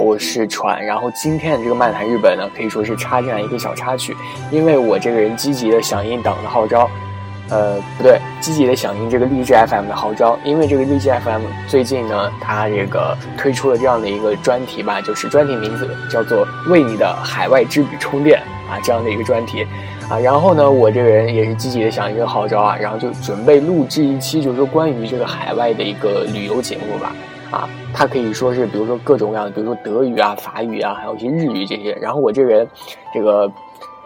[0.00, 0.84] 我是船。
[0.84, 4.16] 然后今天的这个漫谈日本呢，可以说是插进来一个小插曲，
[4.50, 6.88] 因为我这个人积极的响应党的号召，
[7.50, 10.38] 呃，不对，积极的响应这个励志 FM 的号召。
[10.44, 19.66] 因为这个励志 FM 最近呢，它这个推出了这样的一个专题吧，就是专题名字叫做“为你的海外之旅充电”啊，这样的一个专题
[20.08, 20.18] 啊。
[20.18, 27.12] 然后呢，我这个人也是积极的响应这个号召啊，然后就准备录制一期，就是说关于这个海外的一个旅游节目吧。
[27.50, 31.92] 啊，它可以说是，比如说各种各样的，比如说德语啊、法语啊，还有一些日语这些。
[32.00, 32.66] 然后我这个人，
[33.12, 33.50] 这个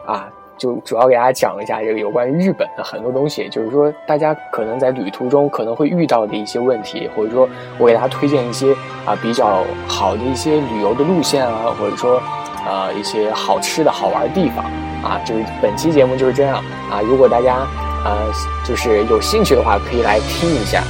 [0.07, 8.75] 啊，就主要给大家讲一下这个有关于日本的很多东西，就是说大家可能在旅途中可能会遇到的一些问题，或者说我给大家推荐一些
[9.05, 12.21] 啊比较好的一些旅游的路线啊，或者说
[12.67, 14.65] 呃一些好吃的好玩的地方
[15.03, 15.21] 啊。
[15.25, 16.57] 就是本期节目就是这样
[16.91, 17.67] 啊，如果大家
[18.05, 18.33] 呃
[18.67, 20.83] 就是有兴趣的话，可以来听一下。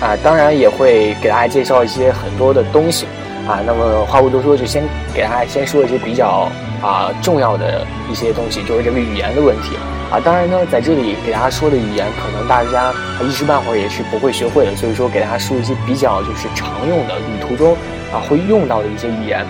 [0.00, 3.04] 啊，当然也会给大家介绍一些很多的东西，
[3.48, 6.48] 啊，那么话不多说，就先给大家先说一些比较
[6.80, 9.76] 啊重要的一些东西，就是这个语言的问题，
[10.08, 12.94] 啊，当然呢，在这里给大家说的语言，可能大家
[13.26, 17.72] 一时半会儿也是不会学会的，所以说给大家说一些比较就是常用的旅途中
[18.12, 19.44] 啊会用到的一些语言，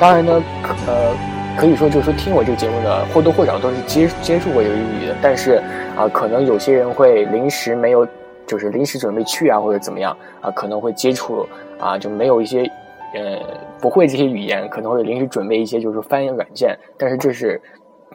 [0.00, 0.42] 当然呢，
[0.88, 1.14] 呃
[1.56, 5.62] 可以说就是说听我这个节目的或多或少都是接接触过这个语的，但是
[5.96, 8.04] 啊，可能有些人会临时没有。
[8.52, 11.48] 就是临时准备去啊，或者怎么样啊，可能会接触
[11.80, 12.70] 啊，就没有一些，
[13.14, 13.40] 呃，
[13.80, 17.58] 不会这些语言，可能会临时准备一些就是翻译软件，但是这是，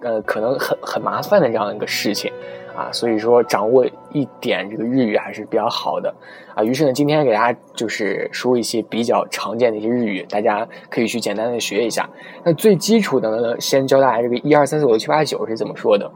[0.02, 2.32] 呃，可能很很麻烦的这样一个事情
[2.76, 6.14] 啊，所以说掌握一点这个日语还是比较好的
[6.54, 6.64] 啊。
[6.64, 12.08] 于是呢，今天给大家就是说一些比较常见的一些日语，大家可以去简单的学一下。
[12.44, 16.08] 那最基础的呢，先教大家这个一二三四五六七八九是怎么说的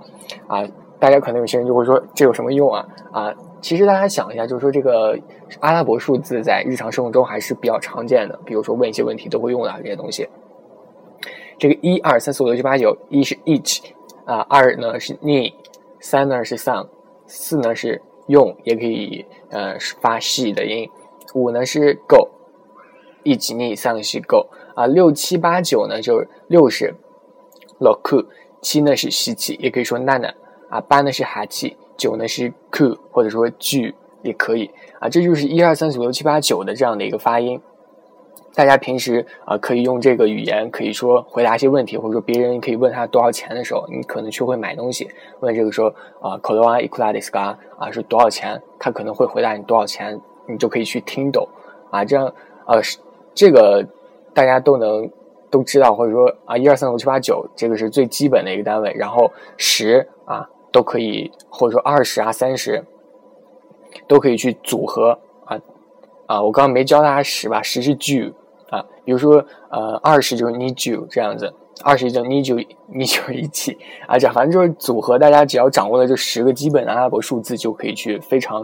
[0.48, 0.64] 啊？
[1.00, 2.86] 大家可能有些人就会说这有什么用啊？
[3.12, 3.34] 啊？
[3.62, 5.18] 其实大家想一下，就是说这个
[5.60, 10.28] 阿拉伯数字在日常生活中还是比较常见的，比如说问一些问题都会用到这些东西。
[11.60, 13.82] 这个一二三四五六七八九，一是 each
[14.26, 15.54] 啊，二呢是 ni，
[16.00, 16.88] 三呢是 some，
[17.28, 20.90] 四呢是用，也可以呃发 she 的音，
[21.36, 22.28] 五呢是 go，
[23.22, 26.96] 一起 ni 三个是 go 啊，六七八九呢就是六是
[27.80, 28.26] loku，
[28.60, 30.34] 七呢是西七，也可以说 nana
[30.68, 31.78] 啊，八呢是哈七。
[32.02, 37.62] 九呢是 ku 或者说句也可以啊，这就是一二三四五六七八九的这样的一个发音。
[38.56, 45.08] 大家平时啊可以用这个语言，可以说回答一些问题，或者说别人可以问他多少钱的时候，你可能去会买东西，
[45.42, 51.48] 问这个说啊 k o d o a ikura desu ka 啊是多少钱，他可能会回答你多少钱，你就可以去听懂
[51.92, 52.26] 啊，这样
[52.66, 52.82] 呃
[53.36, 53.88] 这个
[54.34, 55.10] 大家都能
[55.50, 60.50] 都知道，或者说啊一二三四五六七八九这个是最基本的一个单位，然后十啊。
[60.72, 62.86] 都可以，或者说二十啊、三十，
[64.08, 65.60] 都可以去组合啊
[66.28, 66.42] 啊！
[66.42, 68.32] 我刚刚没教大家十吧，十是 ju
[68.70, 72.58] 啊，比如说呃二十就是 need you 这样子，二十就 need you
[72.90, 73.78] need you 一起
[74.08, 78.64] 啊，这反正就是组合，大家只要掌握了这十个基本的阿拉伯数字，就可以去非常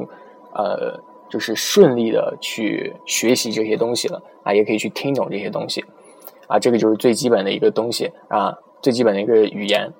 [0.53, 0.97] 呃
[1.29, 5.83] 就是顺利的去学习这些东西了啊，也可以去听懂这些东西
[6.47, 9.91] 啊，这个就是最基本的一个东西啊，最基本的一个语言。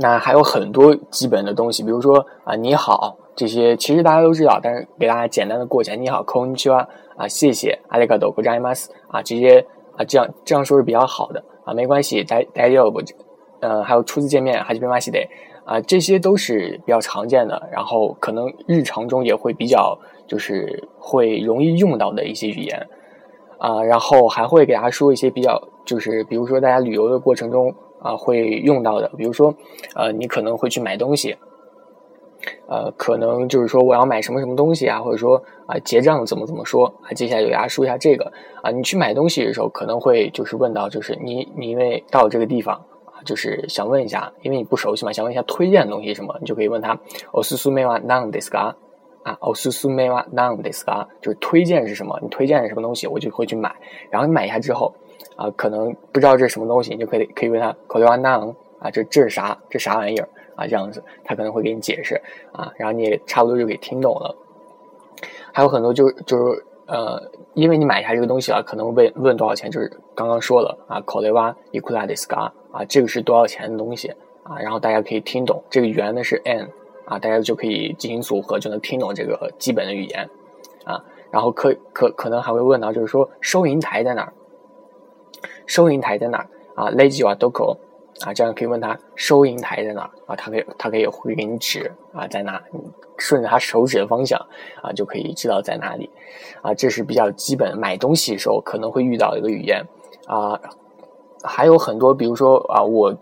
[0.00, 5.96] 那还有很多基本的东西，比如说啊，你好这些，其实大家都知道，但是给大家简单的过一下。
[5.96, 13.00] 你好空 o 啊，啊，谢谢，阿里嘎多，ございます，啊，这些啊，这样这样说是比较好的啊，没关系，大大家不，
[13.58, 15.18] 呃，还有初次见面，还是没关系的
[15.64, 19.98] 啊，这些都是比较常见的，然后可能日常中也会比较
[20.28, 22.86] 就是会容易用到的一些语言
[23.58, 27.74] 啊，然后还会给大家说一些比较，就是比如说大家旅游的过程中。
[28.02, 29.52] 啊，会用到的，比如说，
[29.94, 31.36] 呃，你可能会去买东西，
[32.68, 38.32] 呃，可能就是说我要买什么什么东西啊，或者说啊结账怎么怎么说啊，接下来给大家说一下这个
[38.62, 42.76] 啊，你去买东西的时候可能会就是问到，就是你你因为到这个地方
[43.06, 46.96] 啊，就是想问一下，因为你不熟悉嘛，想问一下推荐的东西什么，你就可以问他，
[47.32, 48.74] おすすめは何ですか？
[49.24, 51.08] 啊，おすすめは何ですか？
[51.20, 52.16] 就是推荐是什么？
[52.22, 53.74] 你推荐是什么东西，我就会去买，
[54.10, 54.94] 然后你买一下之后。
[55.35, 58.37] 啊，可能不知道这是什么东西，你就可以可以问他口头 o 那
[58.79, 59.57] 啊，这这是啥？
[59.69, 60.67] 这啥玩意儿啊？
[60.67, 62.19] 这样子，他可能会给你解释
[62.51, 64.35] 啊，然后你也差不多就给听懂了。
[65.51, 67.21] 还有很多就就是呃，
[67.53, 74.09] 因为你买下这个东西了，可能问问多少钱，就是刚刚说了啊 k o l e w a ikura desu ka 啊，这个是多少钱的东西
[74.43, 76.67] 啊，然后大家可以听懂，这个元呢是 n
[77.05, 80.29] 啊，大家就可以进行组合，就能听懂这个基本的语言
[80.83, 81.01] 啊，
[81.31, 84.33] 然后可可可能还会问到，就是说收银台在哪儿？
[85.65, 87.77] 收银台在哪儿啊？leji wa doko
[88.21, 90.35] 啊，这样可以问他收银台在哪儿啊？
[90.35, 92.61] 他可以他可以会给你指啊在哪，
[93.17, 94.39] 顺着他手指的方向
[94.81, 96.09] 啊就可以知道在哪里
[96.61, 96.73] 啊。
[96.73, 99.83] 这是比较基本买东西的时候可能会遇到一个语言
[100.27, 100.59] 啊，
[101.43, 103.15] 还有很多，比如说啊，我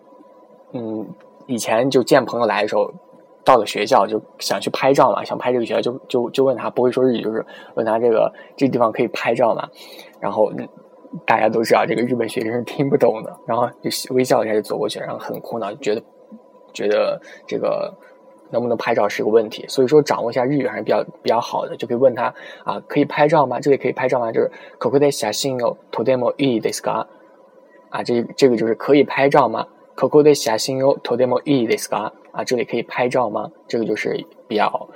[0.73, 1.07] 嗯
[1.47, 2.91] 以前就见朋友来的时候，
[3.45, 7.45] 到了学校就想去拍照嘛，想拍这个学校就就就问他不会说日语，就是
[7.75, 9.67] 问他这个这地方可以拍照吗？
[10.19, 10.51] 然后。
[11.24, 16.02] 大家都知道，这个日本学生是听不懂的，然后就微笑一下就走过去，然后很苦恼，觉得
[16.74, 17.92] 觉得这个
[18.50, 19.64] 能不能拍照是个问题。
[19.68, 22.34] 所以说，掌握一下日语还是比较比较好的，就可以问他
[22.64, 23.60] 啊，可以拍照吗？
[23.60, 24.30] 这里可以拍照吗？
[24.30, 27.06] 就是ここで写真をとてもいいですか？
[27.90, 29.66] 啊，这这个就是可以拍照吗？
[29.96, 32.12] ここで写真をとてもいいですか？
[32.32, 33.50] 啊，这里可以拍照吗？
[33.66, 34.88] 这个就是比较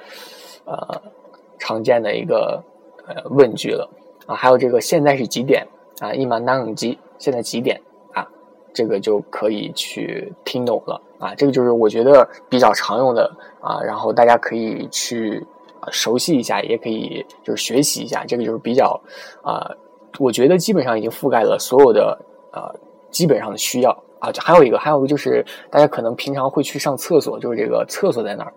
[0.67, 1.00] 呃
[1.58, 2.62] 常见的一个
[3.06, 3.88] 呃问句了
[4.26, 4.35] 啊。
[4.35, 5.67] 还有这个现在是几点？
[6.00, 7.80] 啊，一马南机现在几点
[8.13, 8.27] 啊？
[8.74, 11.33] 这个就可以去听懂了啊。
[11.36, 13.31] 这个就是我觉得比较常用的
[13.62, 15.42] 啊，然后大家可以去
[15.92, 18.25] 熟悉一下，也可以就是学习一下。
[18.25, 19.00] 这个就是比较
[19.42, 19.69] 啊，
[20.19, 22.18] 我觉得基本上已经覆盖了所有的
[22.51, 22.74] 呃
[23.09, 24.30] 基本上的需要啊。
[24.38, 28.53] 还有一个，还有一个就是大家可能平常会去上厕所，就是这个厕所在哪儿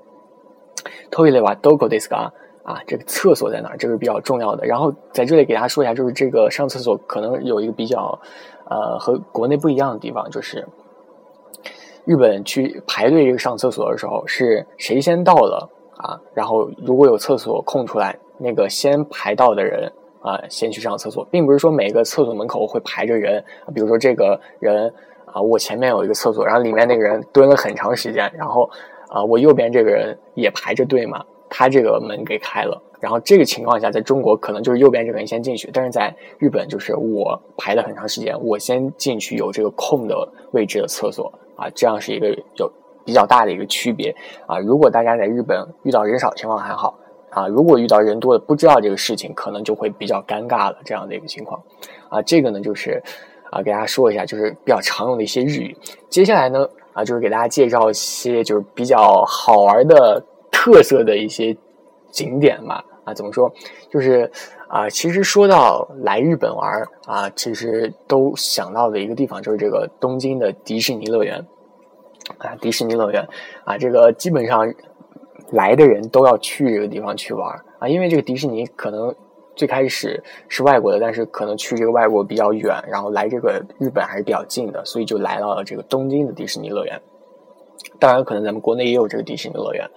[1.11, 2.31] ？Toilet wa doko desu ka？
[2.69, 3.79] 啊，这个厕所在哪儿？
[3.79, 4.67] 这个比较重要的。
[4.67, 8.19] 然后在这里给大家说一下，就是这个上厕所可能有一个比较，
[8.69, 10.69] 呃，和国内不一样的地方，就是
[12.05, 15.67] 日本去排队这个上厕所的时候，是谁先到了
[15.97, 16.21] 啊？
[16.35, 23.43] 然后如果有厕所空出来，那个先排到的人啊，先去上厕所，并不是说每个厕所门口会排着人。
[23.75, 24.93] 比如说这个人
[25.25, 28.69] 啊，我前面有一个厕所，然后里面那个人蹲了很长时间，然后
[29.09, 31.25] 啊，我右边这个人也排着队嘛。
[31.49, 42.71] 他这个门给开了，然后这个情况下，在中国可能就是右边这个人先进去，但是在日本就是我排了很长时间，我先进去有这个空的位置的厕所啊，这样是一个有
[43.05, 44.15] 比较大的一个区别
[44.47, 44.59] 啊。
[44.59, 46.99] 如果大家在日本遇到人少情况还好
[47.31, 51.63] 啊，如果遇到人多的不知道这个事情，可能就会比较尴尬了这样的一个情况
[52.09, 52.21] 啊。
[52.23, 53.03] 这个呢就是
[53.51, 55.77] 啊，给大家说一下，就是比较常用的一些日语。
[56.11, 60.23] 接下来呢啊，就是给大家介绍一些就是比较好玩的。
[60.59, 61.57] 特色的一些
[62.11, 63.49] 景点吧，啊，怎么说？
[63.89, 64.29] 就是
[64.67, 71.47] 啊，其实说到来日本玩啊，其实都想到的一个地方就是这个东京的迪士尼乐园
[72.39, 73.25] 啊，迪士尼乐园
[73.65, 74.75] 啊，这个基本上
[75.53, 79.15] 来的人都要去这个地方去玩啊，因为这个迪士尼可能
[79.55, 87.01] 最开始是外国的，但是可能去这个外国比较远，然后来这个日本还是比较近的，所以就来到了这个东京的迪士尼乐园。
[88.01, 89.89] 当然，可能咱们国内也有这个迪士尼乐园。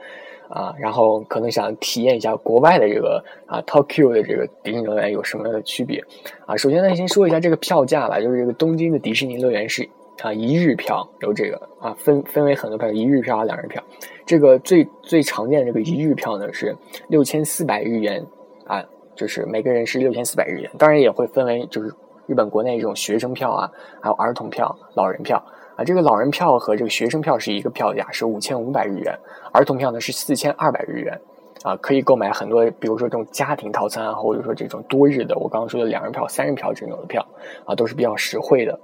[0.51, 6.03] 啊，然后可能想体验一下国外的这个啊，Tokyo 的这个迪士尼乐园有什么样的区别
[6.45, 6.57] 啊？
[6.57, 9.87] 首先呢，先说一下这个票价吧，就是这个东京的迪士尼乐园是
[10.21, 13.81] 啊一日票，有这个啊分分为很多票，一日票、两日票。
[14.25, 16.75] 这个最最常见的这个一日票呢是
[17.07, 18.21] 六千四百日元
[18.65, 18.83] 啊，
[19.15, 20.69] 就是每个人是六千四百日元。
[20.77, 21.89] 当然也会分为就是
[22.27, 23.71] 日本国内这种学生票啊，
[24.01, 25.41] 还有儿童票、老人票。
[25.75, 29.13] 啊，这个老人票和这个学生票是一个票价，是五千五百日元；
[29.53, 31.19] 儿童票呢是四千二百日元。
[31.63, 37.23] 啊，可以购买很多，比如说这种家庭套餐啊，或者说这种多日的，我刚刚说的两人票、三人票这种的票，
[37.65, 38.79] 啊，都是比较实惠的。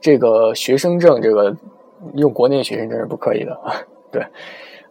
[0.00, 1.52] 这个学生证，这个
[2.14, 3.74] 用国内学生证是不可以的啊。
[4.12, 4.24] 对，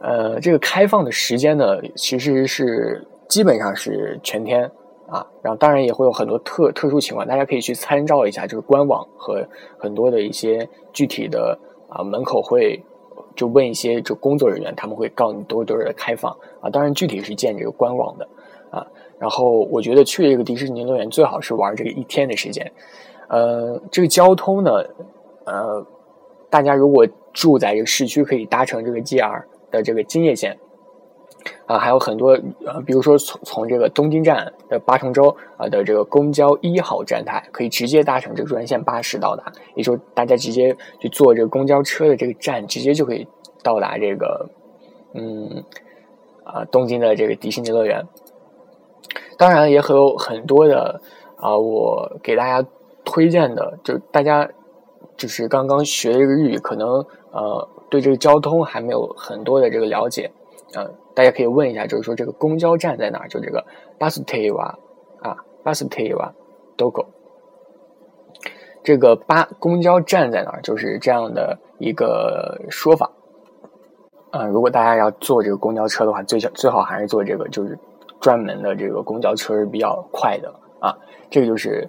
[0.01, 4.69] 呃，这个开放的时间呢，其实是基本上是全天。
[5.13, 11.55] 啊，然后当然也会有很多特特殊情况，大家可以去参照一下，就是官网和很多的一些具体的
[11.87, 12.83] 啊门口会
[13.35, 16.69] 就问一些这工作人员，他们会告你多多少开放啊。
[16.71, 18.27] 当然具体是建这个官网的
[18.71, 18.87] 啊。
[19.19, 22.71] 然后我觉得去这个迪士尼乐园最好是玩这个一天的时间。
[23.29, 24.71] 呃，这个交通呢，
[25.45, 25.85] 呃，
[26.49, 30.57] 大家如果住在这个市区，可以搭乘这个 JR 的这个京叶线。
[31.65, 32.31] 啊，还有很多
[32.65, 43.25] 呃，比如说从从这个东京站的八重洲啊的这个公交一号站台，可以直接搭乘这个专线巴士到达，也就是大家直接去坐这个公交车的这个站，直接就可以
[43.63, 44.49] 到达这个
[45.13, 45.63] 嗯
[46.43, 48.05] 啊东京的这个迪士尼乐园。
[49.37, 50.99] 当然也很有很多的
[51.37, 52.67] 啊，我给大家
[53.05, 54.49] 推荐的，就大家
[55.15, 60.29] 就是刚刚学这个日语，可能呃对这个交通还没有很多的这个了解。
[60.73, 63.27] 啊，大家可以问一下，就是说这个公交站在哪？
[63.27, 63.63] 就这个
[63.99, 64.77] 巴斯特瓦
[65.21, 66.33] 啊，巴斯特瓦
[66.75, 67.05] 多狗。
[68.83, 70.59] 这个巴公交站在哪？
[70.61, 73.11] 就是这样的一个说法。
[74.31, 77.77] 啊，如果大家要坐这个公交车的话，最最好还是坐这个就是
[78.19, 80.97] 专门的这个公交车是比较快的啊。
[81.29, 81.87] 这个就是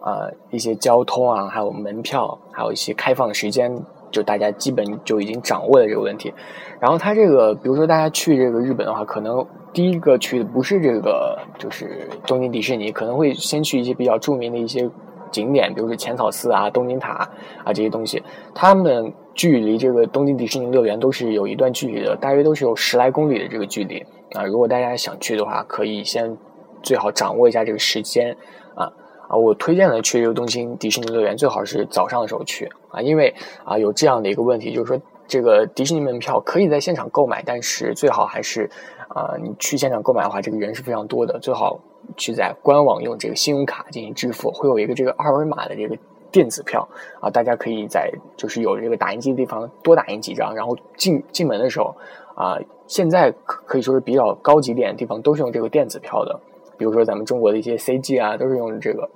[0.00, 3.72] 啊一些交通啊，还有门票，还有一些开放的时间。
[4.14, 6.32] 就大家基本就已经掌握了这个问题，
[6.78, 14.88] 然后它这个，比如说大家去这个日本的话，可能第一个去的不是这个，就是东京迪士尼，可能会先去一些比较著名的一些
[15.32, 17.28] 景点，比如说浅草寺啊、东京塔
[17.64, 18.22] 啊这些东西，
[18.54, 23.98] 他们距离这个东京迪士尼乐园都是有一段距离的，大约都是有十来公里的这个距离
[24.32, 24.44] 啊。
[24.44, 26.38] 如果大家想去的话，可以先
[26.84, 28.36] 最好掌握一下这个时间
[28.76, 28.92] 啊。
[29.28, 38.68] 啊，我推荐的去这个东京迪士尼乐园最好是早上的时候去啊，因为啊有这样的一个问题，就是说这个迪士尼门票可以在现场购买，但是最好还是
[39.08, 41.80] 啊你去现场购买的话，这个人是非常多的，最好
[42.16, 45.96] 去在官网用这个信用卡进行支付，会有一个这个二维码的这个
[46.30, 46.86] 电子票
[47.20, 51.94] 啊，大家可以在就是有这个打印机的地方多打印几张，然后进进门的时候
[52.34, 56.38] 啊，现在可可以说是比较高级点的地方都是用这个电子票的。
[56.76, 59.08] 比如说咱们中国的一些 CG 啊，都是用这个，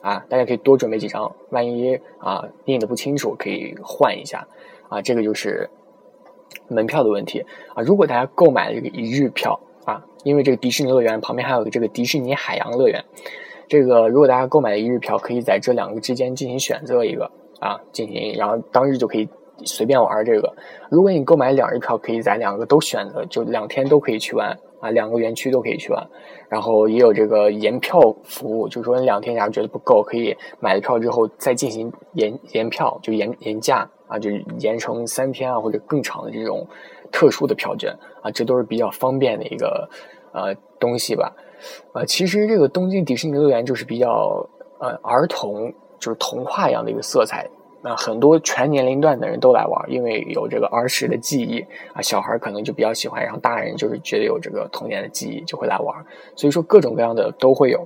[0.00, 4.46] 啊，大家可以多准备几张，万一啊印的不清楚，可以换一下，
[4.88, 5.68] 啊，这个就是
[6.68, 7.82] 门票的问题啊。
[7.82, 13.04] 如果大家购买这个一日票啊，因为这个迪士尼乐园旁边还有个这个迪士尼海洋乐园，
[13.68, 19.28] 这个如果大家购买了一日票，可以在这两个之间进行选择一个啊，进行，然后当日就可以
[19.64, 20.52] 随便玩这个。
[20.90, 24.58] 如果你购买两日票，可以在两个都选择，就两天都可以去玩。
[24.82, 26.04] 啊，两个园区都可以去玩，
[26.48, 36.66] 然后也有这个延票服务，就是说你两天假如觉得不够，可以买了票之后再进行延延票，就延延价啊，就延成三天啊或者更长的这种
[37.12, 39.88] 特殊的票券啊，这都是比较方便的一个
[40.32, 41.32] 呃东西吧。
[41.92, 44.44] 呃，其实这个东京迪士尼乐园就是比较
[44.80, 47.48] 呃儿童，就是童话一样的一个色彩。
[47.84, 51.58] 那很多全年龄段的人都来玩，因为有这个儿时的记忆
[51.92, 55.92] 啊，小孩可能就比较喜欢，然后大人就是觉得有这个童年的记忆就会来玩，
[56.36, 57.84] 所以说各种各样的都会有。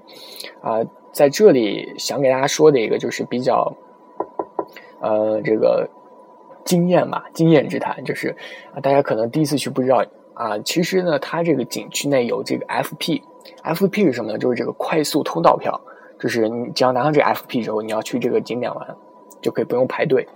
[0.60, 3.74] 啊，在这里想给大家说的一个就是比较，
[5.00, 5.88] 呃，这个
[6.62, 8.36] 经验吧，经验之谈，就是
[8.74, 14.36] 啊，大家可能第一次去不知道啊，其实呢，它这个景区内有这个 FP，FP 是什么呢？
[14.36, 15.80] 就是这个快速通道票，
[16.20, 18.96] 就是你只要拿上这个 FP 之后，你要去这个景点玩。
[19.46, 20.26] 就可以不用排队，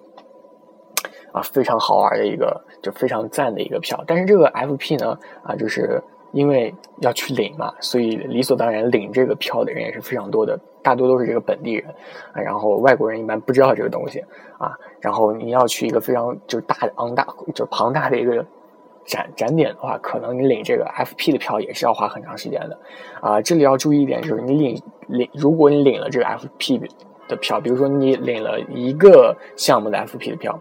[1.32, 4.04] 啊，非常好玩的一个，就非常赞的一个票。
[4.06, 6.00] 但是这个 FP 呢，啊，就是
[6.30, 11.88] 因为要去领嘛，所以理所当然领这个票的人也是非常多的，大多都是这个本地人，
[12.32, 14.20] 啊，然后外国人一般不知道这个东西，
[14.58, 18.46] 啊，然后你要去一个非常就是大的昂大就是庞大的一个
[19.04, 22.78] 展展点的话，可能你领这个 FP 的票也是要花很长时间的，
[23.20, 26.88] 啊，这里要注意一点就是你领领，如果你领了这个 FP。
[27.30, 30.60] 的票，比如说你领了一个项目的 FP 的票，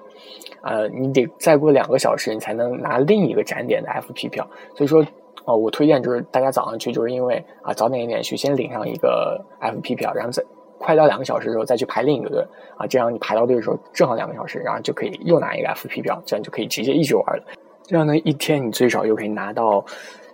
[0.62, 4.48] 呃，你得再过两个小时，你才能拿另一个展点的 FP 票。
[4.76, 5.04] 所以说，
[5.46, 10.44] 哦，我推荐就是大家早上去，就是因为啊，早点一点去，先领上一个 FP 票，然后再
[10.78, 12.46] 快到两个小时的时候再去排另一个队
[12.78, 17.44] 啊，这样你排到队的时候正好两个小时，然后就可以又拿一个 FP 票，这样就可以直接一直玩了。
[17.84, 19.84] 这样呢，一天你最少又可以拿到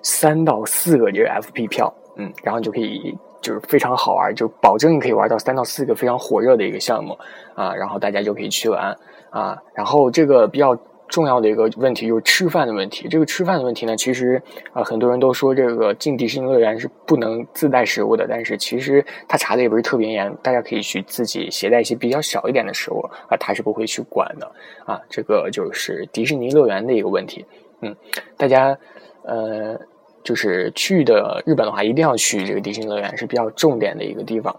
[0.01, 3.17] 三到四个这个 FP 票，嗯，然后你就可以。
[3.45, 7.15] 就是非常好玩，就保证你可以玩到三到四个非常火热的一个项目
[7.53, 8.97] 啊，然后大家就可以去玩
[9.29, 9.55] 啊。
[9.75, 10.75] 然后这个比较
[11.07, 13.07] 重要的一个问题就是吃饭的问题。
[13.07, 14.41] 这个吃饭的问题呢，其实
[14.73, 22.99] 啊很多人都说这个进迪士尼乐园是不能自带食物的，但是其实他查的也不是特别严，大家可以去自己携带一些比较小一点的食物
[23.29, 24.51] 啊，他是不会去管的
[24.87, 24.99] 啊。
[25.07, 27.45] 这个就是迪士尼乐园的一个问题。
[27.81, 27.95] 嗯，
[28.37, 28.75] 大家
[29.21, 29.79] 呃。
[30.25, 34.53] 就是去的日本的话，一定要去这个迪士尼乐园，是比较重点的一个地方。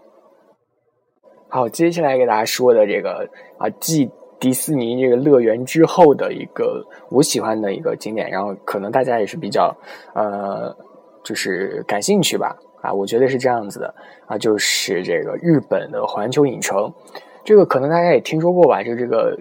[1.49, 4.09] 好，接下来给大家说的这个啊，继
[4.39, 9.77] 迪士尼这个乐园之后的一个我喜欢的一个景点，然后可能大家也是比较
[10.15, 10.73] 呃，
[11.25, 13.93] 就是感兴趣吧啊，我觉得是这样子的
[14.29, 16.89] 啊，就是这个日本的环球影城，
[17.45, 19.37] 这个可能大家也听说过吧，就这个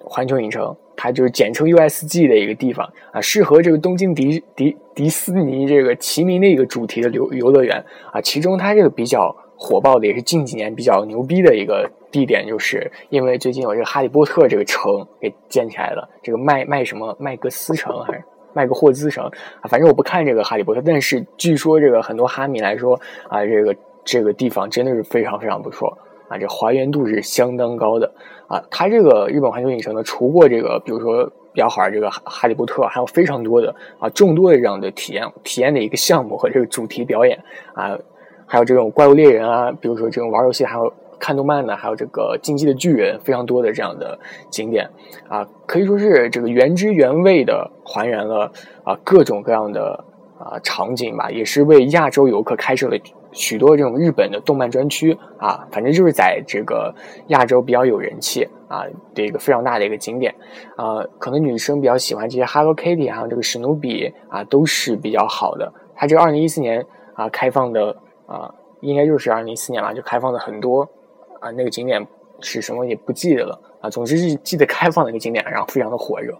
[0.00, 0.76] 环球影城。
[1.02, 8.20] 它就是简称 USG 的一个地方啊，适合这个东京迪迪迪斯尼这个齐名的一个主题的游游乐园啊。
[8.20, 19.24] 其中它这个比较火爆的，也是近几年比较牛逼的一个地点，就是因为最近有这个哈利波特这个城给建起来了，这个麦麦什么麦格斯城还是麦格霍兹城
[19.62, 19.64] 啊？
[19.70, 25.96] 反正我不看这个哈利波特，但是据说这个很多哈迷来说啊，这个这个地方真的是非常非常不错。
[26.30, 28.10] 啊，这还原度是相当高的
[28.46, 28.62] 啊！
[28.70, 37.36] 它这个日本环球影城呢，除过这个，比如说比较好玩这个《哈利波特》，还有非常多的啊众多的这样的体验体验的一个项目和这个主题表演
[37.74, 37.98] 啊，
[38.46, 44.16] 还有这种怪物猎人啊，比如说这种玩游戏，还有看动漫的，还有这个进击的巨人，非常多的这样的
[44.50, 44.88] 景点
[45.28, 48.52] 啊，可以说是这个原汁原味的还原了
[48.84, 50.04] 啊各种各样的
[50.38, 52.96] 啊场景吧，也是为亚洲游客开设了。
[53.32, 56.94] 许多这种日本的动漫专区啊，反正就是在这个
[57.28, 58.84] 亚洲比较有人气啊
[59.14, 60.34] 的一个非常大的一个景点
[60.76, 65.72] 啊，可能女生比较喜欢这些 Hello Kitty 还有这个史努比啊，都是比较好的。
[65.94, 66.84] 它这个二零一四年
[67.14, 67.96] 啊开放的
[68.26, 70.82] 啊，应该就是二零一四年吧，就开放的很多
[71.40, 72.04] 啊，那个景点
[72.40, 76.36] 是什么也不记得了啊，总之是记得开放的一个景点，然后非常的火热。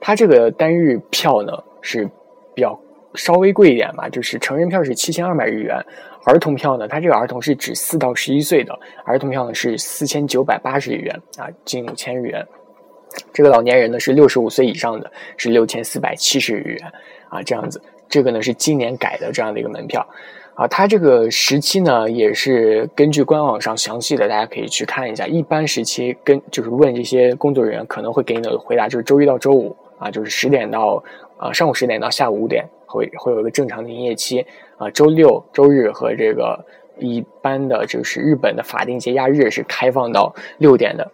[0.00, 2.08] 它这个单日票呢是
[2.54, 2.78] 比较
[3.14, 5.76] 稍微贵一点吧，就是成人票是七千二百日元。
[6.24, 6.86] 儿童票呢？
[6.86, 12.46] 它这个儿童是指四到十一岁的儿童票呢是四千九百八十日元啊，近五千日元。
[13.32, 16.92] 这个老年人呢是六十五岁以上的，是六千四百七十日元
[17.28, 17.82] 啊，这样子。
[18.08, 20.06] 这个呢是今年改的这样的一个门票
[20.54, 25.26] 啊，它这个时期呢也是根据官网上详细的，大家可以去看一下。
[25.26, 31.02] 一般时期跟就是问这些工作人员可能会给你的回答就是周一到周五啊，就是十点到
[31.42, 34.46] 啊上午十点到下午五点会会有一个正常的营业期。
[34.78, 36.64] 啊，周六、周日和这个
[36.98, 41.08] 一般的就是日本的法定节假日是开放到六点的，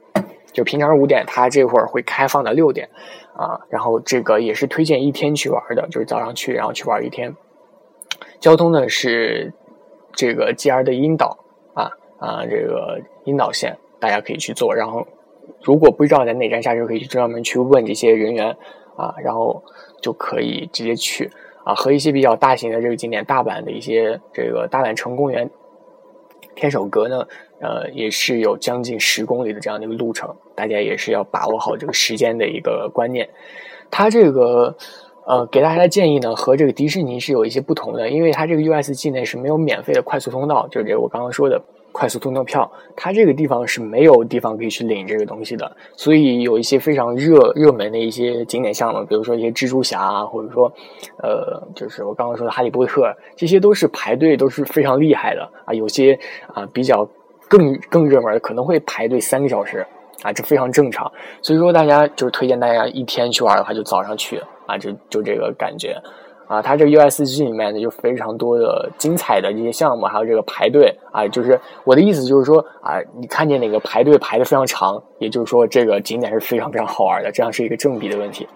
[0.53, 2.89] 就平常五点，它这会儿会开放到六点，
[3.35, 7.35] 啊，然后这个也是推荐一天去玩的，就是早上去，然后去玩一天。
[8.41, 9.53] 交通呢是
[10.13, 11.37] 这个 JR 的樱岛
[11.75, 15.07] 啊啊，这个樱岛线大家可以去坐，然后
[15.63, 18.57] 如果不知道在哪站下车，可以去专门去问这些人员
[18.97, 19.63] 啊，然后
[20.01, 21.31] 就可以直接去。
[21.65, 25.51] 啊，和一些比较大型的这个景点，大阪的一些这个大阪城公园、
[26.55, 27.27] 天守阁呢，
[27.61, 33.29] 呃，也是有将近十公里的这样的一个路程，大家也是要把握好这个时间的一个观念。
[33.91, 34.75] 它这个
[35.27, 41.63] 呃，给大家的建议呢，和这个迪士尼是有一些不同的，因为它这个 USG 内是没有免费的快速通道，就是这个我刚刚说的。
[41.99, 50.73] 快速通道票，它这个地方是没有地方可以去领这个东西的，所以有一些非常热热门的一些景点项目，比如说一些蜘蛛侠啊，或者说，
[51.21, 55.75] 呃，就是我刚刚说的哈利波特，这些都是排队都是非常厉害的啊。
[55.75, 56.17] 有些
[56.55, 57.05] 啊比较
[57.49, 59.85] 更更热门的，可能会排队三个小时
[60.23, 61.11] 啊，这非常正常。
[61.43, 66.01] 所以说大家就是推荐大家一天去玩的话，就早上去啊，就就这个感觉。
[66.49, 78.49] 啊，它这个 USG 里面呢，就非常多的精彩的这些项目，还有这个排队啊，就是我的意思就是说啊，你看见哪个排队排的非常长，也就是说这个景点是非常非常好玩的，这样是一个正比的问题。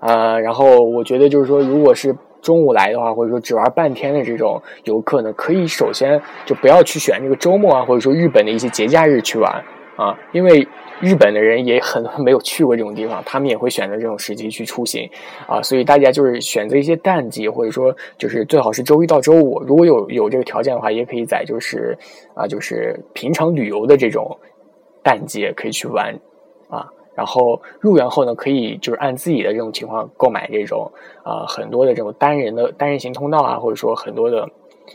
[0.00, 9.50] 呃，然后我觉得就是说，如果是中午来的话，或者说只玩半天的这种游客呢，可以首先就不要去选这个周末啊，或者说日本的一些节假日去玩
[9.96, 10.68] 啊，因为。
[11.00, 15.08] 日本的人也很没有去过这种地方， 他们也会选择这种时机去出行，
[15.48, 21.96] 啊，所以大家就是选择一些淡季，或者说就是最好是周一到周五，如果有有这个条件的话，也可以在就是
[22.34, 24.36] 啊，就是平常旅游的这种
[25.02, 26.14] 淡季可以去玩，
[26.68, 30.90] 啊，然后入园后呢，可以就是按自己的这种情况购买这种
[31.24, 34.46] 啊很多的这种单人的单人行通道啊，或者说很多的。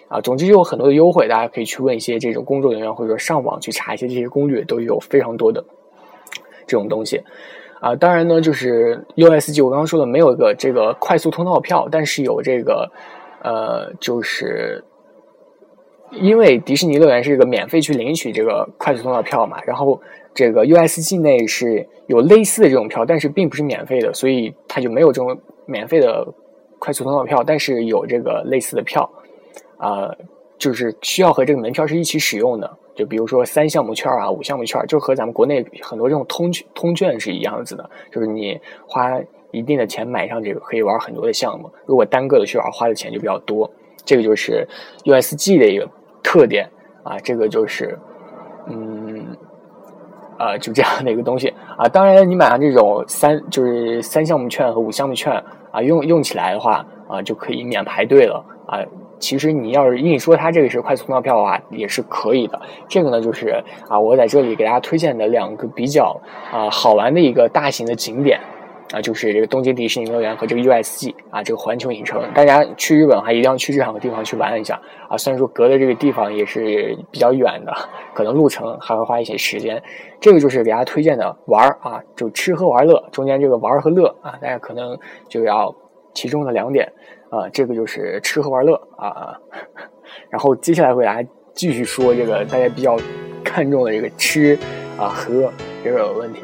[0.10, 5.64] 啊，总之有很多的优惠，大家可以去问一些这种工作人员，或者说上网去查一些这些攻略，都有非常多的
[6.66, 7.22] 这种东西。
[7.82, 12.90] 啊，当然呢，就是 USG 我刚刚说的没有一个这个快速通道票，但是有这个
[13.44, 14.84] 呃，就是
[16.12, 20.02] 因为迪士尼乐园是一个免费去领取这个快速通道票嘛，然后
[20.34, 26.26] 这个 USG 内是有类似的这种票，但是并不是免费的，所以它就没有这种免费的
[26.80, 29.08] 快速通道票，但是有这个类似的票。
[29.78, 30.10] 啊，
[30.58, 39.20] 就是需要和这个门票是一起使用的，就比如说三项目券啊、五项目券，就和咱们国内很多这种通通券是一样子的，就是你花
[39.52, 41.70] 一定的钱买上这个，可以玩很多的项目。
[41.86, 43.70] 如果单个的去玩，花的钱就比较多。
[44.06, 44.68] 这个就是
[45.04, 45.90] USG 的一个
[46.24, 46.70] 特点
[47.04, 47.98] 啊，这个就是
[48.68, 49.36] 嗯，
[50.38, 51.88] 啊，就这样的一个东西啊。
[51.90, 55.34] 当然，你买上这种三就是三项目券和五项目券
[55.72, 58.80] 啊，用用起来的话啊，就可以免排队了啊。
[59.26, 62.62] 其实你要是硬说它这个是快速通道票的话，也是可以的。
[62.88, 63.60] 这个呢，就是
[63.90, 66.16] 啊，我在这里给大家推荐的两个比较
[66.52, 68.40] 啊好玩的一个大型的景点
[68.94, 72.22] 啊，就是这个东京迪士尼乐园和这个 USG 啊，这个环球影城。
[72.36, 75.18] 大家去日本的话，一定要去这两个地方去玩一下啊。
[75.18, 77.74] 虽然说隔的这个地方也是比较远的，
[78.14, 79.82] 可能路程还会花一些时间。
[80.22, 84.96] 这个就是给大家推荐的玩啊，就吃喝玩乐中间这个玩和乐啊，大家可能
[85.28, 85.74] 就要
[86.14, 86.88] 其中的两点。
[87.31, 89.37] 啊，这个就是吃喝玩乐啊，
[90.29, 92.99] 然后接下来会来继续说这个大家比较
[93.45, 94.59] 看重的这个吃
[94.99, 95.53] 啊喝
[95.85, 96.43] 这个问题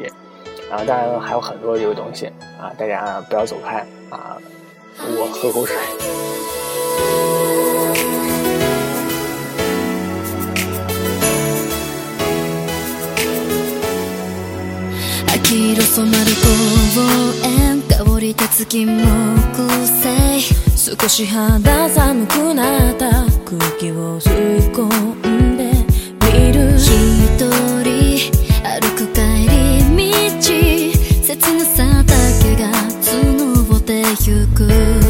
[0.71, 2.27] 然后当然还有很多这个东西
[2.61, 3.79] 啊，大家不要走开
[4.11, 4.37] 啊，
[4.99, 5.77] 我喝口水。
[15.97, 16.45] 色染まる公
[17.49, 19.03] 園香り立つ金木
[19.87, 20.30] 犀
[21.00, 23.10] 少し肌寒くなった
[23.46, 24.86] 空気を吸い込
[25.26, 25.72] んで
[26.34, 26.78] 見る。
[26.78, 26.90] 一
[27.40, 28.30] 人
[28.62, 29.56] 歩く帰り
[30.36, 30.42] 道。
[31.24, 32.70] 切なさだけが
[33.02, 35.01] 募ってゆく。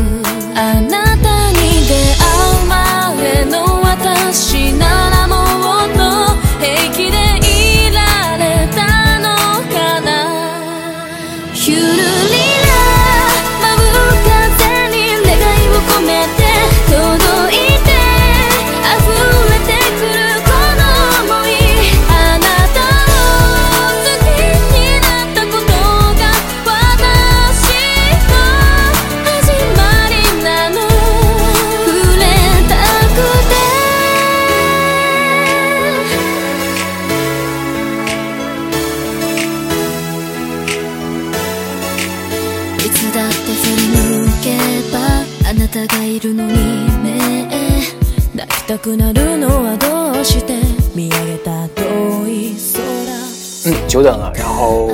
[53.92, 54.32] 久等了。
[54.38, 54.90] 然后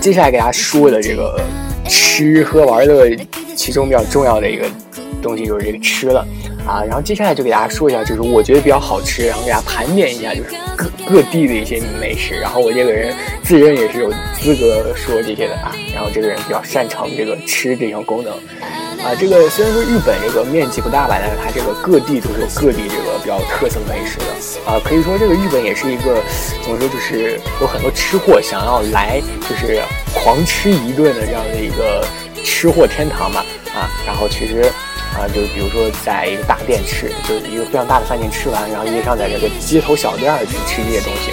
[0.00, 1.40] 接下来给大家说的这个
[1.88, 3.10] 吃喝玩乐，
[3.56, 4.64] 其中比较重要的一个
[5.20, 6.24] 东西就是这个吃了
[6.64, 6.80] 啊。
[6.84, 12.34] 然后接下来就给大家说一下，就是我觉得比较好吃，然后给大家盘点一下，就是各各地的一些美食。
[12.36, 13.12] 然后我这个人
[13.42, 15.74] 自认也是有资格说这些的啊。
[15.92, 18.32] 然后这个人比较擅长这个吃这项功能。
[19.02, 24.70] 啊，这个虽然说日本这个面积不大吧，但是它这个各地都是有各地这个比较特色美食的。
[24.70, 26.22] 啊，可以说这个日本也是一个
[26.62, 29.82] 怎么说，就是有很多吃货想要来就是
[30.14, 32.04] 狂吃一顿的这样的一个
[32.44, 33.40] 吃货天堂嘛。
[33.74, 34.70] 啊，然后其实
[35.16, 41.32] 啊，就是比如说在一个大店吃，就是一个非常大的饭店吃完，然后约上在这个街头小店去吃这些东西。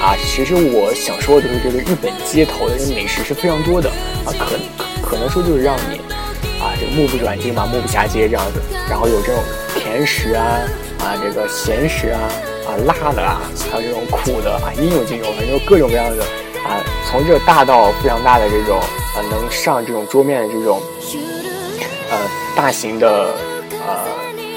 [0.00, 3.90] 啊，其实我想说的就是这个日本街头的美食是非常多的。
[4.24, 4.56] 啊，可
[5.02, 6.00] 可能说就是让你。
[6.60, 9.42] 啊，这个目不转睛嘛，目不暇接这样子，然后有这种
[9.74, 10.60] 甜食啊，
[11.00, 12.20] 啊，这个咸食啊，
[12.66, 13.40] 啊，辣的啊，
[13.72, 16.22] 还有这种苦的啊，应有尽有，反正各种各样的
[16.68, 20.82] 啊，从这大到非常大的这种啊，能上这种桌面的这种
[22.10, 22.18] 呃
[22.54, 23.34] 大型的
[23.86, 23.96] 呃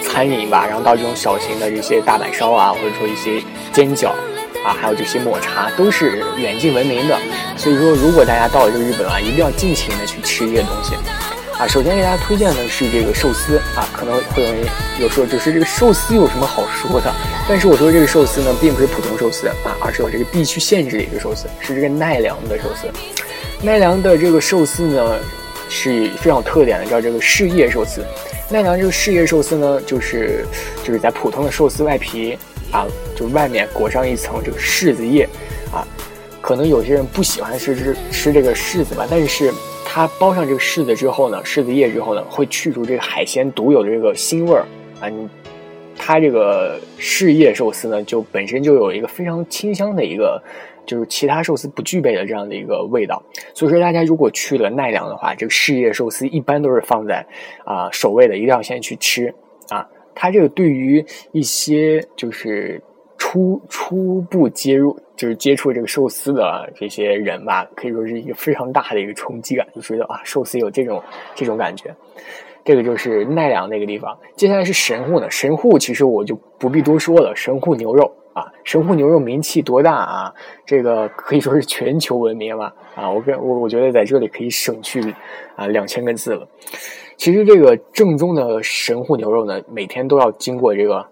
[0.04, 4.10] 餐饮吧，然后到这种小型的这些大阪烧啊，或者说一些煎饺
[4.66, 7.18] 啊，还有这些抹茶，都是远近闻名的。
[7.56, 10.96] 所以说，如果大家到了这个日本啊，一定要尽情的去吃这些东西。
[11.60, 14.66] 啊，首先给大家推荐的是这个寿司啊，可能会有人
[15.00, 17.14] 有说，就是这个寿司有什么好说的？
[17.48, 22.88] 但是我说这个寿司呢，并不是普通寿司啊，而是有这个地区限制的一个寿司，是这个奈良的寿司。
[23.62, 25.20] 奈良的这个寿司呢，
[25.70, 28.04] 是非常有特点的，叫这个柿叶寿司。
[28.50, 30.46] 奈良这个柿叶寿司呢，就是
[30.84, 32.36] 就是在普通的寿司外皮
[32.72, 35.30] 啊，就外面裹上一层这个柿子叶
[35.72, 35.86] 啊，
[36.42, 39.54] 可能有些人不喜欢吃吃吃这个柿子吧，但是。
[39.96, 44.66] 它包上这个柿子之后呢，柿子叶之后呢，会去除这个海鲜独有的这个腥味儿
[45.00, 45.08] 啊。
[45.96, 50.42] 它这个柿叶寿司呢，就本身就有一个非常清香的一个，
[50.84, 53.22] 就是其他寿司不具备的这样的一个味道。
[53.54, 57.24] 所以说，大家如果去了奈良的话，这个柿叶寿司一般都是放在
[57.64, 59.32] 啊首位的，一定要先去吃
[59.70, 59.88] 啊。
[60.16, 62.82] 它这个对于一些就是
[63.34, 64.96] 初初步接入。
[65.16, 71.02] 就是接触这个寿司的这些人吧，可以说是一个非常大的一个冲击感，就觉得啊，寿司有这种
[71.36, 71.96] 这种感觉。
[72.66, 74.18] 这个就是奈良那个地方。
[74.36, 80.34] 接下来是神户呢，神户其实我就不必多说了，神户牛肉啊，神户牛肉名气多大啊？
[80.66, 83.10] 这个可以说是全球闻名吧啊！
[83.10, 85.00] 我跟我我觉得在这里可以省去
[85.56, 86.46] 啊两千个字了。
[87.16, 91.06] 其实这个正宗的神户牛肉呢，每天都要经过这个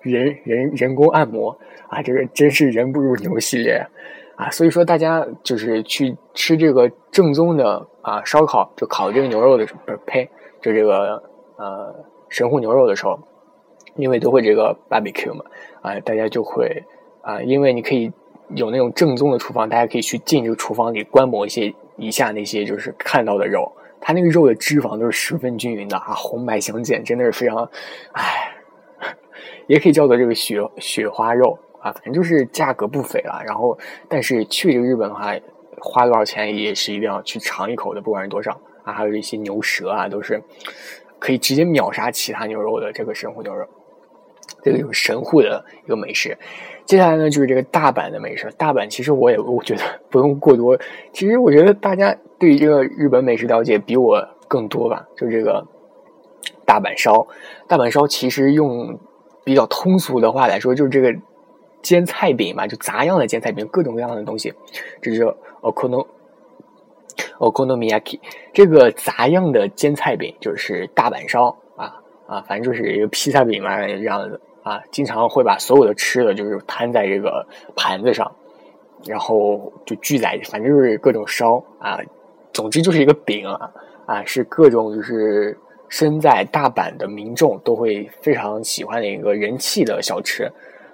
[0.00, 1.58] 人人人工按摩。
[1.88, 3.84] 啊，这个真是人不如牛系列
[4.36, 4.48] 啊！
[4.48, 10.30] 所以说，大家就是去吃这个正宗的啊烧烤，就烤这个牛肉的时候，不是呸，
[10.62, 11.20] 就这个
[11.56, 11.92] 呃
[12.28, 13.18] 神户牛肉的时候，
[13.96, 15.44] 因为都会这个 barbecue 嘛，
[15.82, 16.84] 啊，大家就会
[17.22, 18.12] 啊，因为你可以
[18.54, 27.68] 有那种正宗的厨房，大家可以去进这个厨房里观摩一些以下那些就是看到的肉，它那个肉的脂肪都是十分均匀的啊，红白相间，真的是非常，
[28.12, 28.54] 唉，
[29.66, 31.58] 也可以叫做这个雪雪花肉。
[31.82, 33.42] 啊，反正就是价格不菲了。
[33.46, 33.74] 然后，
[34.06, 35.34] 但是去这个日本的话，
[35.80, 38.52] 花多少钱也是一定要去尝一口的，不管是多少
[38.84, 38.92] 啊。
[38.92, 40.42] 还有一些牛舌啊，都是
[41.18, 43.66] 可以直接秒杀其他牛肉的这个神户牛肉。
[44.62, 46.36] 这个有神户的一个美食。
[46.84, 48.52] 接下来呢，就是这个大阪的美食。
[48.58, 50.78] 大阪其实我也我觉得不用过多。
[51.14, 55.08] 其实我觉得大家对这个日本美食了解比我更多吧。
[55.16, 55.66] 就这个
[56.66, 57.26] 大阪烧，
[57.66, 58.98] 大阪烧其实用
[59.44, 61.14] 比较通俗的话来说，就是这个
[61.82, 64.52] 煎菜饼嘛，就杂样的煎菜饼，各种各样的东西。
[65.00, 65.24] 这是
[65.62, 66.06] okono
[67.38, 68.18] okonomiyaki，
[68.52, 74.40] 这个杂样的煎菜饼就是大阪烧啊啊，反正就是一个披萨饼嘛这样子。
[74.62, 78.30] 啊，经常会把所有的吃的，就是摊在这个盘子上，
[79.06, 81.98] 然后就聚在，反正就是各种烧啊。
[82.52, 83.72] 总之就是一个饼啊，
[84.04, 85.58] 啊，是各种就是
[85.90, 90.50] 身在大阪的民众都会非常喜欢的一个人气的小吃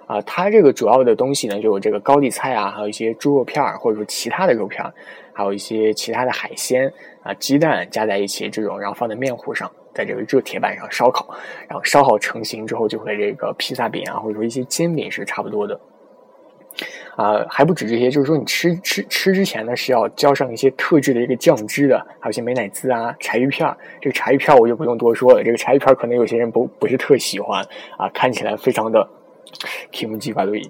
[0.07, 0.19] 啊。
[0.23, 4.93] 它这个主要的东西呢，就有这个高丽菜啊，还有一些猪肉片儿，或者说其他的肉片儿，
[5.31, 6.91] 还有一些其他的海鲜
[7.23, 9.71] 啊，鸡蛋加在一起这种，然后放在面糊上。
[9.93, 11.27] 在这个热铁板上烧烤，
[11.67, 15.79] 然后烧好成型之后，就和这个披萨饼啊，或者说一些煎饼是差不多的。
[17.15, 27.63] 啊，还不止这些，就是说你吃吃吃之前呢，是要浇上一些特制的一个酱汁的，还有一些美乃滋啊、柴鱼片儿这个柴鱼片儿我就不用多说了，这个柴鱼片儿可能有些人不不是特喜欢
[27.97, 29.07] 啊，看起来非常的
[29.91, 30.61] kimchi 巴瑞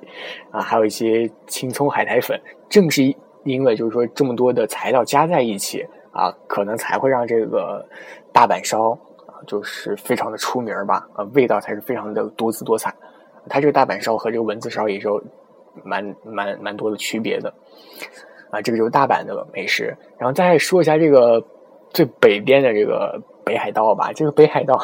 [0.52, 2.40] 啊，还有一些青葱海苔粉。
[2.70, 3.04] 正是
[3.44, 7.86] 因为就是说这么多的材料加在一起啊，可能才会让这个
[8.32, 8.92] 大阪烧
[9.26, 9.36] 啊。
[9.46, 12.94] 就是非常的出名吧，啊，味道才是非常的多姿多彩。
[13.48, 15.24] 它这个大阪烧和这个文字烧也就
[15.84, 17.54] 蛮蛮蛮多的区别的
[18.50, 18.62] 啊。
[18.62, 21.44] 这个就是大阪的美食，然后再说一下这个
[21.90, 24.12] 最北边的这个北海道吧。
[24.14, 24.80] 这个北海道，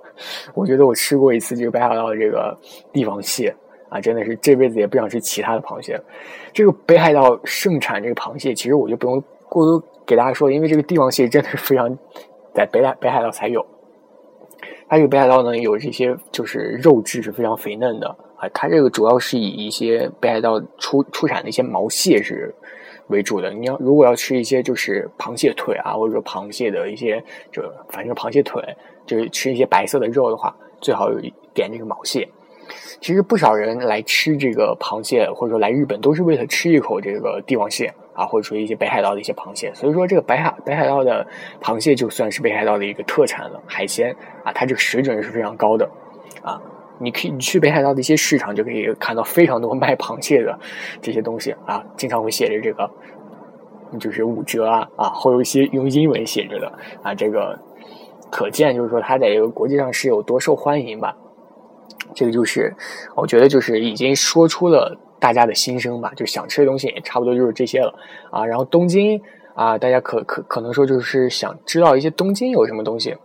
[0.54, 2.56] 我觉得我吃过一次这个北海道的这个
[2.92, 3.54] 帝王蟹
[3.88, 6.04] 啊，真的是这辈子也不想吃其他的螃蟹了。
[6.52, 11.96] 这个北海道盛产这个螃蟹，其实我就不用过多给大家说了，因为这个帝王蟹真的是非常
[12.54, 13.64] 在北海北海道才有。
[14.88, 18.14] 它这个北海道呢，有这些就是肉质是非常肥嫩的
[18.50, 22.54] 它这个主要是以一些北海道出出产的一些毛蟹是
[23.08, 23.50] 为主的。
[23.50, 28.62] 你要如果要吃一些就是螃蟹腿啊，或者说螃蟹的一些就反正螃蟹腿，
[29.06, 32.28] 就是吃一些白色的肉的话，最好有一点这个毛蟹。
[33.00, 37.92] 其实不少人来吃这个螃蟹，或者说来日本都是为了吃一口这个帝王蟹。
[38.14, 41.26] 啊，或者说一些北海道的一些螃蟹，所以说这个北海北海道的
[41.62, 45.90] 螃蟹就算是北海道的一个特产了，海鲜啊，它这个水准是非常高的
[46.42, 46.60] 啊。
[47.02, 50.58] 你可以你去北海道的一些市场就可以看到非常多卖螃蟹的
[51.00, 52.88] 这些东西啊，经常会写着这个
[53.98, 57.58] 就是五折啊啊，会有一些用英文写着的啊，这个
[58.30, 61.16] 可见就是说它在这个国际上是有多受欢迎吧。
[62.14, 62.74] 这个就是
[63.16, 64.98] 我觉得就是已经说出了。
[65.22, 67.94] 大家的心声吧，就想吃的东西也差不多就是这些了
[68.32, 68.44] 啊。
[68.44, 69.22] 然后东京
[69.54, 73.16] 啊，大家可可可能说就是想知道一些东京有什么东西。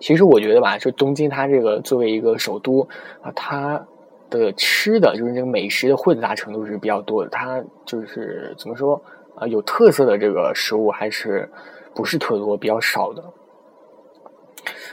[0.00, 2.80] 其实我觉得吧，就东京它这个作为一个首都
[3.22, 3.86] 啊，它
[4.28, 7.28] 的吃的就是这个美食的混杂程度是比较多的。
[7.30, 9.00] 它就是怎么说
[9.36, 11.48] 啊，有特色的这个食物还是
[11.94, 13.22] 不是特多，比较少的。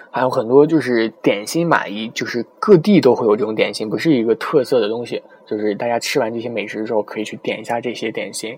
[0.09, 5.21] 还有很多就是点心嘛，一就是各地都会有这种点心，不是一个特色的东西。
[5.45, 8.57] 就是大家吃完这些美食之后，可以去点一下这些点心，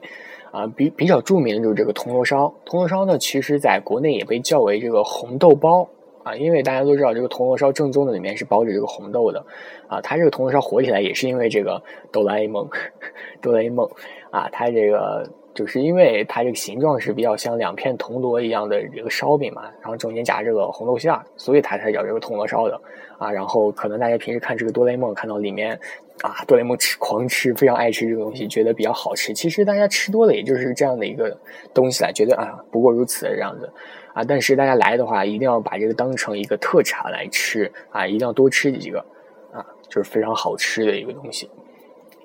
[0.51, 2.53] 啊，比比较著名的就是这个铜锣烧。
[2.65, 5.87] 铜锣烧呢，其实在国内也被叫为这个红豆包
[6.29, 9.43] 啊，因为大家都知道这个铜锣烧正宗的里面是包着这个红豆的
[9.87, 9.99] 啊。
[10.01, 12.69] 它这个铜锣烧火起来也是因为这个哆啦 A 梦，
[13.41, 13.89] 哆啦 A 梦
[14.31, 15.27] 啊，它这个。
[15.59, 22.79] 就是因为它这个形状是比较像两片铜锣一样的这个烧饼嘛，然后中间夹这个红豆馅儿，所以它才叫这个铜锣烧的
[23.17, 23.29] 啊。
[23.29, 25.77] 然后可能大家平时看这个哆啦 A 梦，看到里面
[26.21, 29.33] 啊，哆啦 A 梦吃狂吃，非常爱吃这个东西，觉得比较好吃。
[29.33, 31.37] 其实大家吃多了也就是这样的一个
[31.73, 33.69] 东西了，觉得啊不过如此这样子
[34.13, 34.23] 啊。
[34.23, 38.99] 但是大家来的话，一定要把这个当成一个特产来吃啊，一定要多吃几个
[39.51, 41.49] 啊，就是非常好吃的一个东西。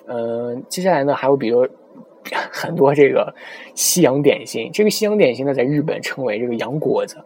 [0.07, 1.69] 嗯，接下来呢还有比如。
[2.53, 3.35] 很多这个
[3.75, 7.17] 西洋点心，这个西洋点心呢，在日本称为这个洋果子。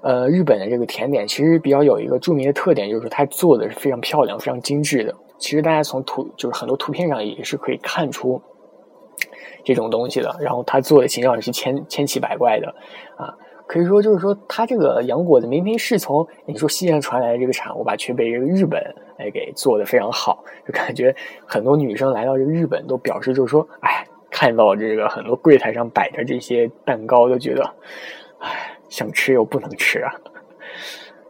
[0.00, 5.14] 呃，日本的这个甜点其实比较有一个著名的特点，就是它做的是非常漂亮、非常精致的。
[5.38, 8.40] 其实大家从图，就是很多图片上也是可以看出
[9.64, 10.36] 这种东西的。
[10.40, 12.68] 然后它做的形状是千千奇百怪的
[13.16, 13.34] 啊。
[13.66, 18.82] 可以说，就是说，它这个洋果子明明是从你说西洋传来的这个产物吧，却被这个日本
[19.18, 27.62] 哎给做的非常好，就感觉很多女生来到这个日本都表示就是说，哎，看到这个很多柜台上摆着这些蛋糕，都觉得，
[28.38, 30.14] 哎，想吃又不能吃啊。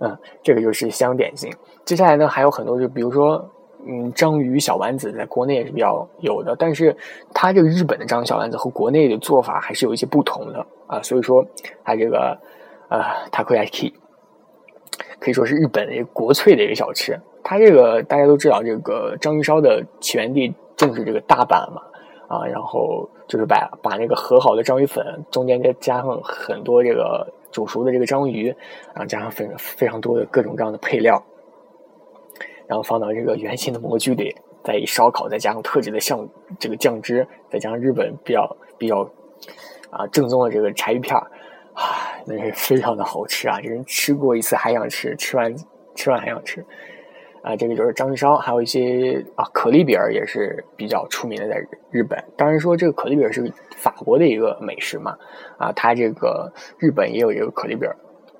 [0.01, 1.53] 嗯，这个就是香点心。
[1.85, 3.51] 接下来呢，还有很多，就比如说。
[3.87, 6.95] 嗯，章鱼小丸子在国内也是比较有的，但是
[7.33, 11.47] 它这个日本的章鱼小丸子和国内的做法还是有一些不同的啊，所以说
[11.85, 12.37] 它这个
[12.91, 13.95] 呃 takoyaki
[15.21, 17.19] 可以说是日本的一个国粹的一个小吃。
[17.49, 21.81] 它这个大家都知道，这个章鱼烧的起源地正是这个大阪嘛，
[22.29, 28.49] 啊，然后就是把把那个和好的章鱼粉中间再加上很多这个煮熟的这个章鱼，
[28.89, 31.25] 然后加上非非常多的各种各样的配料，
[32.67, 39.11] 然后放到这个圆形的模具里，再以烧烤，再加上特制的酱这个酱汁，再加上日本比较比较
[39.89, 41.27] 啊正宗的这个柴鱼片儿，
[41.73, 43.59] 啊，那是非常的好吃啊！
[43.63, 45.57] 这人吃过一次还想吃，吃完
[45.95, 46.63] 吃完还想吃。
[47.43, 52.23] 啊，这个就是章鱼烧，还有一些啊，可丽饼也是比较出名的，在日本。
[52.37, 55.17] 当然说这个可丽饼是法国的一个美食嘛，
[55.57, 57.89] 啊，它这个日本也有一个可丽饼，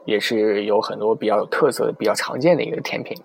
[0.05, 3.17] 也是有很多比较有特色的、比较常见的一个甜品。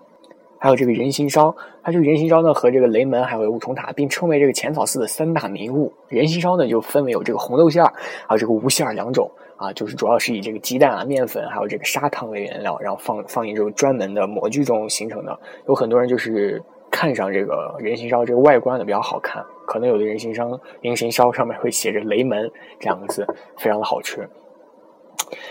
[0.64, 5.92] 还有这个人形烧，它这个人形烧呢和这个雷门还有五重塔并称为这个浅草寺的三大名物。
[6.08, 7.92] 人形烧呢就分为有这个红豆馅儿，
[8.26, 9.30] 还有这个无馅儿两种。
[9.58, 15.38] 啊，就是主要是以这个鸡蛋啊、面粉还有这个砂糖为原料，然后放放进这个专门的模具中形成的。
[15.68, 22.50] 有很多人就是看上这个人形烧这个外观的比较好看，可能有的人形烧人形烧上面会写着“雷门”
[22.80, 23.26] 这两个字，
[23.58, 24.26] 非常的好吃。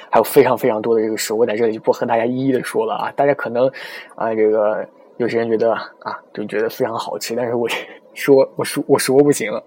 [0.09, 3.11] 还有非常非常多的这个食物，在这里就不和大家一一的说了啊。
[3.15, 3.67] 大家可能
[4.15, 7.67] 啊，这个有些人觉得啊，就觉得非常好吃，但是我
[8.13, 9.63] 说我说我说不行了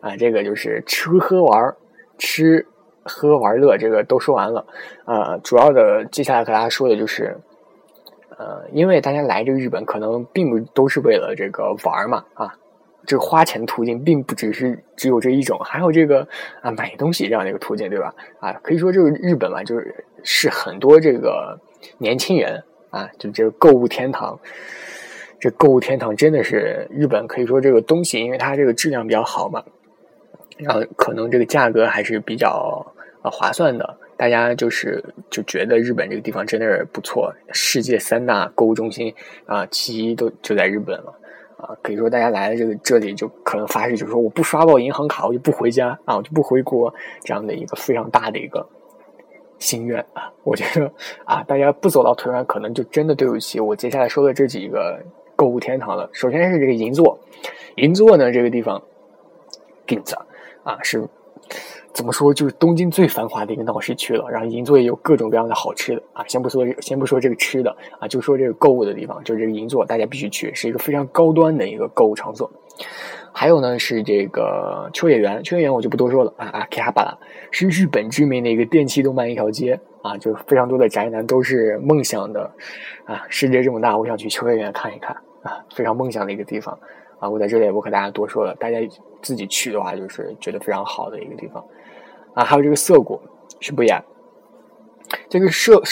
[0.00, 0.16] 啊。
[0.16, 1.74] 这个就是吃喝玩
[2.18, 2.66] 吃。
[3.02, 4.64] 喝玩乐这个都说完了，
[5.06, 7.34] 呃，主要的接下来和大家说的就是，
[8.36, 12.54] 呃，因为大家来这个日本可能并不都是为了这个玩嘛，啊，
[13.06, 16.28] 这个花钱途径并不只是只有这一种，还有这个
[16.60, 18.14] 啊买东西这样的一个途径，对吧？
[18.38, 21.58] 啊，可以说这个日本嘛，就是是很多这个
[21.96, 24.38] 年轻人啊，就这个购物天堂，
[25.40, 29.64] 这购物天堂真的是日本可以说这个东西，因为它这个质量比较好嘛。
[30.58, 32.86] 然后可能这个价格还是比较
[33.22, 39.14] 啊划算的，大家就是就觉得日本这个地方真的是不错，世界三大购物中心
[39.46, 41.18] 啊，其一都就在日本了
[41.56, 46.92] 啊，可以说大家来了这个这里就可能发誓，就是说我不刷爆银行卡，我就不回家啊，我就不回国
[47.24, 48.68] 这样的一个非常大的一个
[49.58, 50.92] 心愿啊，我觉得
[51.24, 55.00] 啊，大家不走到腿软，可能就真的对不起我接下来说的这几个
[55.40, 56.06] 购物天堂了。
[56.12, 57.18] 首先是这个银座，
[57.76, 58.82] 银座呢这个地方，
[59.86, 60.14] 金子。
[60.62, 61.02] 啊，是
[61.94, 62.34] 怎么说？
[62.34, 64.28] 就是东京最繁华的一个闹市区了。
[64.30, 66.22] 然后银座也有各种各样的好吃的啊。
[66.28, 72.52] 先不说，先不说这个吃的啊，就说这个购物的地方，就是这个银座，大家必须去，是一个非常高端的一个购物场所。
[73.32, 76.48] 还有呢，是这个秋叶原，秋叶原我就不多说了啊。
[76.48, 77.16] 啊，K 哈巴拉
[77.50, 82.50] 是日本知名的一个电器动漫一条街啊，就是非常多的宅男都是梦想的
[83.04, 83.24] 啊。
[83.28, 86.78] 世界这么大，我想去秋叶原看一看啊，非常梦想的一个地方。
[87.18, 88.78] 啊，我在这里也不和大家多说了，大家
[89.20, 91.62] 自己去的话，就是觉得非常好的一个地方。
[92.32, 93.20] 啊，还有这个涩谷
[93.60, 94.02] 是不一样。
[95.28, 95.82] 这个涩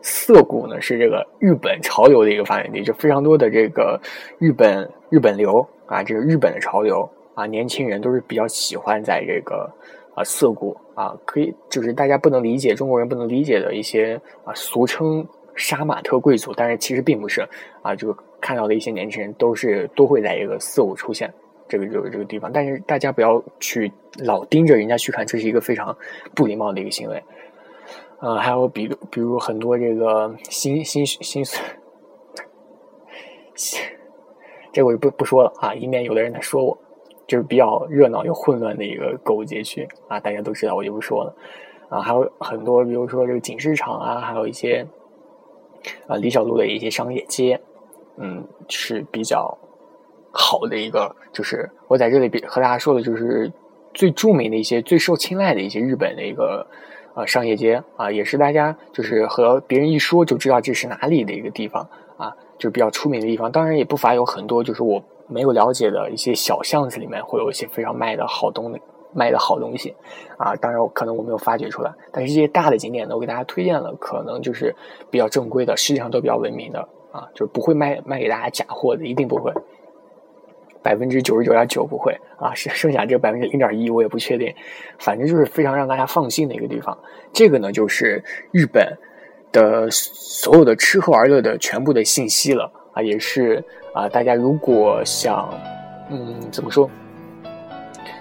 [0.00, 4.00] 涩谷呢，是这个日本潮流的一个发源地，就非常多的这个
[4.38, 9.70] 日本日本流啊，这个日本的潮流啊，年轻人都是比较喜欢在这个
[10.18, 17.46] 啊涩谷啊，可以就是大家不能理解中国人不能理解的一些啊，俗称杀马特贵族，但是其实并不是
[17.82, 18.16] 啊，这个。
[18.40, 21.28] 看到的一些年轻人都是都会在一个四五出现
[21.68, 25.98] 这个这个这个地方，但是大家不要去老盯着人家去看，这是一个非常
[26.36, 27.20] 不礼貌的一个行为。
[28.20, 31.44] 呃，还有比如比如很多这个新新新，
[34.72, 36.78] 这我就不不说了啊，以免有的人来说我，
[37.28, 41.32] 就是比较热闹又混乱的一个购物街区啊，大家都知道，我就不说了
[41.88, 42.00] 啊。
[42.00, 44.84] 还有很多，比如说这个锦市场啊，还有一些
[46.08, 47.60] 啊李小璐的一些商业街。
[48.20, 49.56] 嗯，是比较
[50.32, 53.52] 好的一个，就是我在这里比和大家说的，就是
[53.94, 56.66] 最著名的一些、最受青睐的一些日本的一个
[57.14, 63.52] 呃商业街啊，也是大家就是和别人一说就知道这是哪里的一个地方啊，就是比较出名的地方。
[63.52, 68.78] 当然也不乏有很多就是我没有了解的一些小巷子里面会有一些非常卖的好东
[69.12, 69.94] 卖的好东西
[70.36, 70.56] 啊。
[70.56, 74.74] 当然我可能我没有发掘出来，但是这些大的景点呢，我给大家推荐了，可能就是
[75.10, 76.88] 比较正规的，世界上都比较文明的。
[77.10, 79.50] 啊，就是不会卖卖给大家假货的，一定不会，
[80.82, 84.54] 百分之九十九点九不会啊，剩剩下这百分之零点一我也不确定，
[84.98, 86.96] 反正就是非常让大家放心的一个地方。
[87.32, 88.94] 这个呢，就是日本
[89.52, 93.64] 的所有的吃喝玩乐的全部的信息了啊，也是
[93.98, 95.52] 啊，大家如果想
[96.08, 96.88] 嗯怎么说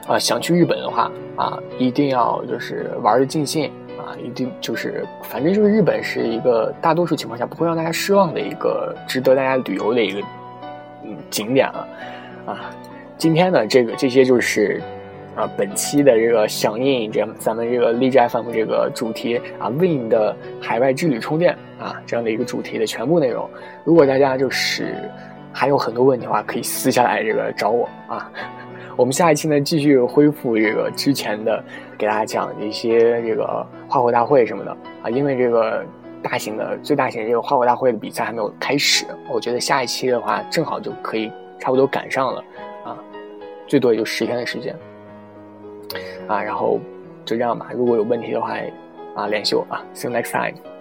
[0.07, 3.71] 啊，想去日本的话啊，一定要就是玩的尽兴。
[3.97, 10.21] 啊，一定就是，反正就是日本是一个大多数情况下不会让大家失望的一个值得大家旅游的一个
[11.03, 11.87] 嗯景点了，
[12.45, 12.69] 啊，
[13.17, 14.79] 今天呢这个这些就是
[15.35, 23.49] 啊，本期的这个响应这咱们这个荔枝 FM 这个主题啊，Win 的海外之旅充电啊这样的一个主题的全部内容。
[23.83, 24.93] 如果大家就是
[25.53, 28.31] 还有很多问题的话，可以私下来这个找我啊。
[28.95, 31.63] 我们下一期呢，继续恢复这个之前的，
[31.97, 35.09] 给大家讲一些这个花火大会什么的啊。
[35.09, 35.85] 因为这个
[36.23, 42.43] 大型的、最大型这个花火大会的比赛还没有开始，我觉得下一期的话，正好就可以差不多赶上了
[42.85, 42.97] 啊，
[43.67, 44.75] 最多也就十天的时间
[46.27, 46.41] 啊。
[46.41, 46.79] 然后
[47.23, 48.55] 就这样吧，如果有问题的话
[49.15, 49.85] 啊，联系我啊。
[49.93, 50.76] See you next time.